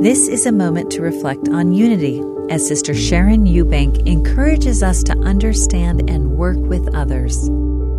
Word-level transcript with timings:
This 0.00 0.28
is 0.28 0.46
a 0.46 0.52
moment 0.52 0.92
to 0.92 1.02
reflect 1.02 1.48
on 1.48 1.72
unity 1.72 2.22
as 2.50 2.64
Sister 2.64 2.94
Sharon 2.94 3.46
Eubank 3.46 4.06
encourages 4.06 4.80
us 4.80 5.02
to 5.02 5.18
understand 5.18 6.08
and 6.08 6.36
work 6.36 6.56
with 6.56 6.94
others. 6.94 7.48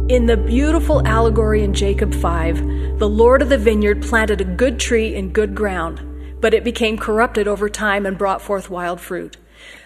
In 0.07 0.25
the 0.25 0.37
beautiful 0.37 1.05
allegory 1.05 1.61
in 1.61 1.73
Jacob 1.73 2.13
5, 2.13 2.99
the 2.99 3.09
Lord 3.09 3.41
of 3.41 3.49
the 3.49 3.57
vineyard 3.57 4.01
planted 4.01 4.39
a 4.39 4.45
good 4.45 4.79
tree 4.79 5.13
in 5.13 5.33
good 5.33 5.53
ground, 5.53 6.39
but 6.39 6.53
it 6.53 6.63
became 6.63 6.97
corrupted 6.97 7.49
over 7.49 7.67
time 7.67 8.05
and 8.05 8.17
brought 8.17 8.41
forth 8.41 8.69
wild 8.69 9.01
fruit. 9.01 9.35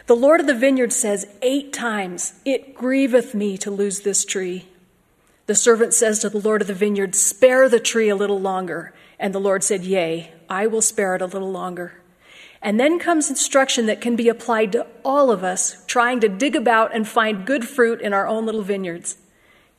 The 0.06 0.16
Lord 0.16 0.40
of 0.40 0.46
the 0.46 0.54
vineyard 0.54 0.94
says 0.94 1.26
eight 1.42 1.74
times, 1.74 2.34
It 2.46 2.76
grieveth 2.76 3.34
me 3.34 3.58
to 3.58 3.72
lose 3.72 4.02
this 4.02 4.24
tree. 4.24 4.68
The 5.48 5.56
servant 5.56 5.96
says 5.96 6.20
to 6.20 6.30
the 6.30 6.38
Lord 6.38 6.62
of 6.62 6.68
the 6.68 6.76
vineyard, 6.76 7.16
Spare 7.16 7.68
the 7.70 7.80
tree 7.80 8.10
a 8.10 8.16
little 8.16 8.40
longer. 8.40 8.94
And 9.18 9.34
the 9.34 9.40
Lord 9.40 9.64
said, 9.64 9.84
Yea, 9.84 10.32
I 10.48 10.68
will 10.68 10.82
spare 10.82 11.16
it 11.16 11.22
a 11.24 11.26
little 11.26 11.52
longer. 11.52 12.03
And 12.64 12.80
then 12.80 12.98
comes 12.98 13.30
instruction 13.30 13.88
that 13.88 14.00
can 14.00 14.16
be 14.16 14.30
applied 14.30 14.72
to 14.72 14.88
all 15.04 15.30
of 15.30 15.44
us 15.44 15.84
trying 15.86 16.22
to 16.22 16.30
dig 16.30 16.56
about 16.56 16.96
and 16.96 17.06
find 17.06 17.46
good 17.46 17.68
fruit 17.68 18.00
in 18.02 18.14
our 18.14 18.26
own 18.26 18.46
little 18.46 18.62
vineyards. 18.62 19.18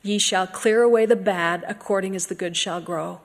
Ye 0.03 0.19
shall 0.19 0.45
clear 0.45 0.83
away 0.83 1.07
the 1.07 1.15
bad 1.15 1.65
according 1.67 2.15
as 2.15 2.27
the 2.27 2.35
good 2.35 2.55
shall 2.55 2.79
grow. 2.79 3.21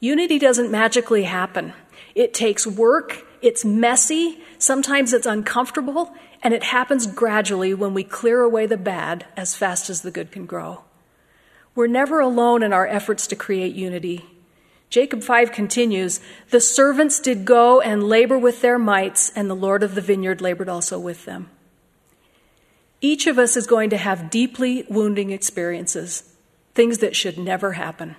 Unity 0.00 0.40
doesn't 0.40 0.72
magically 0.72 1.22
happen. 1.22 1.72
It 2.16 2.34
takes 2.34 2.66
work, 2.66 3.24
it's 3.40 3.64
messy, 3.64 4.40
sometimes 4.58 5.12
it's 5.12 5.26
uncomfortable, 5.26 6.12
and 6.42 6.52
it 6.52 6.64
happens 6.64 7.06
gradually 7.06 7.72
when 7.72 7.94
we 7.94 8.02
clear 8.02 8.42
away 8.42 8.66
the 8.66 8.76
bad 8.76 9.24
as 9.36 9.54
fast 9.54 9.88
as 9.88 10.02
the 10.02 10.10
good 10.10 10.32
can 10.32 10.46
grow. 10.46 10.82
We're 11.76 11.86
never 11.86 12.18
alone 12.18 12.64
in 12.64 12.72
our 12.72 12.88
efforts 12.88 13.28
to 13.28 13.36
create 13.36 13.76
unity. 13.76 14.26
Jacob 14.92 15.22
5 15.22 15.52
continues 15.52 16.20
The 16.50 16.60
servants 16.60 17.18
did 17.18 17.46
go 17.46 17.80
and 17.80 18.04
labor 18.04 18.36
with 18.36 18.60
their 18.60 18.78
mights, 18.78 19.32
and 19.34 19.48
the 19.48 19.56
Lord 19.56 19.82
of 19.82 19.94
the 19.94 20.02
vineyard 20.02 20.42
labored 20.42 20.68
also 20.68 20.98
with 20.98 21.24
them. 21.24 21.48
Each 23.00 23.26
of 23.26 23.38
us 23.38 23.56
is 23.56 23.66
going 23.66 23.88
to 23.88 23.96
have 23.96 24.28
deeply 24.28 24.84
wounding 24.90 25.30
experiences, 25.30 26.34
things 26.74 26.98
that 26.98 27.16
should 27.16 27.38
never 27.38 27.72
happen. 27.72 28.16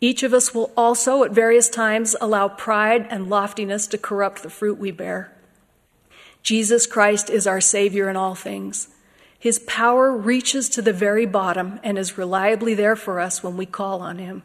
Each 0.00 0.22
of 0.22 0.32
us 0.32 0.54
will 0.54 0.72
also, 0.74 1.22
at 1.22 1.32
various 1.32 1.68
times, 1.68 2.16
allow 2.18 2.48
pride 2.48 3.06
and 3.10 3.28
loftiness 3.28 3.86
to 3.88 3.98
corrupt 3.98 4.42
the 4.42 4.48
fruit 4.48 4.78
we 4.78 4.92
bear. 4.92 5.30
Jesus 6.42 6.86
Christ 6.86 7.28
is 7.28 7.46
our 7.46 7.60
Savior 7.60 8.08
in 8.08 8.16
all 8.16 8.34
things. 8.34 8.88
His 9.38 9.58
power 9.58 10.16
reaches 10.16 10.70
to 10.70 10.80
the 10.80 10.94
very 10.94 11.26
bottom 11.26 11.78
and 11.82 11.98
is 11.98 12.16
reliably 12.16 12.72
there 12.72 12.96
for 12.96 13.20
us 13.20 13.42
when 13.42 13.58
we 13.58 13.66
call 13.66 14.00
on 14.00 14.16
Him. 14.16 14.44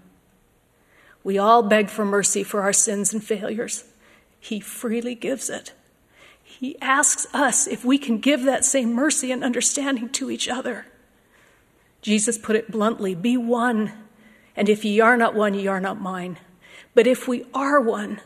We 1.25 1.39
all 1.39 1.63
beg 1.63 1.89
for 1.89 2.05
mercy 2.05 2.43
for 2.43 2.61
our 2.61 2.71
sins 2.71 3.11
and 3.11 3.21
failures. 3.21 3.83
He 4.39 4.59
freely 4.59 5.15
gives 5.15 5.49
it. 5.49 5.73
He 6.43 6.79
asks 6.79 7.25
us 7.33 7.65
if 7.65 7.83
we 7.83 7.97
can 7.97 8.19
give 8.19 8.43
that 8.43 8.63
same 8.63 8.93
mercy 8.93 9.31
and 9.31 9.43
understanding 9.43 10.09
to 10.09 10.29
each 10.29 10.47
other. 10.47 10.85
Jesus 12.03 12.37
put 12.37 12.55
it 12.55 12.69
bluntly 12.69 13.15
be 13.15 13.37
one, 13.37 13.91
and 14.55 14.69
if 14.69 14.85
ye 14.85 14.99
are 14.99 15.17
not 15.17 15.33
one, 15.33 15.55
ye 15.55 15.65
are 15.65 15.79
not 15.79 15.99
mine. 15.99 16.37
But 16.93 17.07
if 17.07 17.27
we 17.27 17.47
are 17.55 17.81
one, 17.81 18.21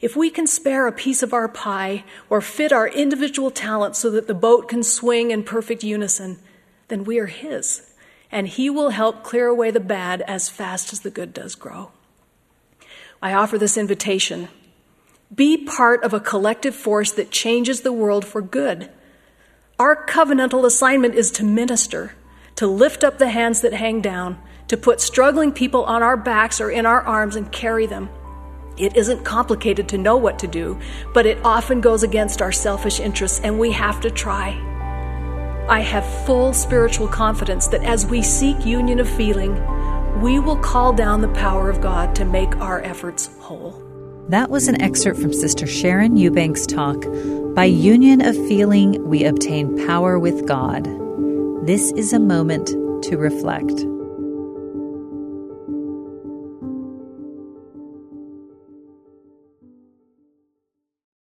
if 0.00 0.16
we 0.16 0.28
can 0.28 0.48
spare 0.48 0.88
a 0.88 0.92
piece 0.92 1.22
of 1.22 1.32
our 1.32 1.46
pie 1.46 2.02
or 2.28 2.40
fit 2.40 2.72
our 2.72 2.88
individual 2.88 3.52
talents 3.52 4.00
so 4.00 4.10
that 4.10 4.26
the 4.26 4.34
boat 4.34 4.68
can 4.68 4.82
swing 4.82 5.30
in 5.30 5.44
perfect 5.44 5.84
unison, 5.84 6.40
then 6.88 7.04
we 7.04 7.20
are 7.20 7.26
His, 7.26 7.92
and 8.32 8.48
He 8.48 8.68
will 8.68 8.90
help 8.90 9.22
clear 9.22 9.46
away 9.46 9.70
the 9.70 9.78
bad 9.78 10.22
as 10.22 10.48
fast 10.48 10.92
as 10.92 11.02
the 11.02 11.10
good 11.10 11.32
does 11.32 11.54
grow. 11.54 11.92
I 13.22 13.34
offer 13.34 13.58
this 13.58 13.76
invitation. 13.76 14.48
Be 15.34 15.58
part 15.58 16.02
of 16.02 16.14
a 16.14 16.20
collective 16.20 16.74
force 16.74 17.12
that 17.12 17.30
changes 17.30 17.82
the 17.82 17.92
world 17.92 18.24
for 18.24 18.40
good. 18.40 18.90
Our 19.78 20.06
covenantal 20.06 20.64
assignment 20.64 21.14
is 21.14 21.30
to 21.32 21.44
minister, 21.44 22.14
to 22.56 22.66
lift 22.66 23.04
up 23.04 23.18
the 23.18 23.28
hands 23.28 23.60
that 23.60 23.74
hang 23.74 24.00
down, 24.00 24.38
to 24.68 24.76
put 24.78 25.02
struggling 25.02 25.52
people 25.52 25.84
on 25.84 26.02
our 26.02 26.16
backs 26.16 26.62
or 26.62 26.70
in 26.70 26.86
our 26.86 27.02
arms 27.02 27.36
and 27.36 27.52
carry 27.52 27.86
them. 27.86 28.08
It 28.78 28.96
isn't 28.96 29.24
complicated 29.24 29.86
to 29.90 29.98
know 29.98 30.16
what 30.16 30.38
to 30.38 30.46
do, 30.46 30.80
but 31.12 31.26
it 31.26 31.44
often 31.44 31.82
goes 31.82 32.02
against 32.02 32.40
our 32.40 32.52
selfish 32.52 33.00
interests, 33.00 33.40
and 33.44 33.58
we 33.58 33.72
have 33.72 34.00
to 34.00 34.10
try. 34.10 34.58
I 35.68 35.80
have 35.80 36.24
full 36.24 36.54
spiritual 36.54 37.06
confidence 37.06 37.68
that 37.68 37.84
as 37.84 38.06
we 38.06 38.22
seek 38.22 38.64
union 38.64 38.98
of 38.98 39.08
feeling, 39.08 39.54
we 40.20 40.38
will 40.38 40.56
call 40.56 40.92
down 40.92 41.22
the 41.22 41.28
power 41.28 41.70
of 41.70 41.80
God 41.80 42.14
to 42.16 42.26
make 42.26 42.54
our 42.58 42.82
efforts 42.82 43.30
whole. 43.38 43.82
That 44.28 44.50
was 44.50 44.68
an 44.68 44.80
excerpt 44.80 45.18
from 45.18 45.32
Sister 45.32 45.66
Sharon 45.66 46.16
Eubank's 46.16 46.66
talk, 46.66 47.06
By 47.54 47.64
Union 47.64 48.20
of 48.20 48.36
Feeling, 48.46 49.02
We 49.08 49.24
Obtain 49.24 49.86
Power 49.86 50.18
with 50.18 50.46
God. 50.46 50.84
This 51.66 51.90
is 51.92 52.12
a 52.12 52.20
moment 52.20 52.66
to 53.04 53.16
reflect. 53.16 53.86